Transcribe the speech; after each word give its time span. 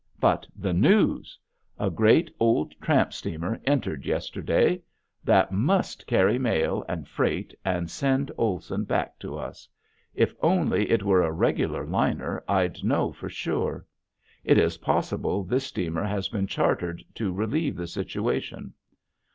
But 0.19 0.47
the 0.55 0.73
news! 0.73 1.37
A 1.77 1.91
great, 1.91 2.31
old 2.39 2.73
tramp 2.81 3.13
steamer 3.13 3.61
entered 3.65 4.03
yesterday. 4.07 4.81
That 5.23 5.51
must 5.51 6.07
carry 6.07 6.39
mail 6.39 6.83
and 6.89 7.07
freight 7.07 7.53
and 7.63 7.87
send 7.87 8.31
Olson 8.35 8.83
back 8.85 9.19
to 9.19 9.37
us. 9.37 9.67
If 10.15 10.33
only 10.41 10.89
it 10.89 11.03
were 11.03 11.21
a 11.21 11.31
regular 11.31 11.85
liner 11.85 12.43
I'd 12.47 12.83
know 12.83 13.11
for 13.13 13.29
sure. 13.29 13.85
It 14.43 14.57
is 14.57 14.77
possible 14.79 15.43
this 15.43 15.65
steamer 15.67 16.05
has 16.05 16.29
been 16.29 16.47
chartered 16.47 17.03
to 17.13 17.31
relieve 17.31 17.75
the 17.75 17.85
situation. 17.85 18.73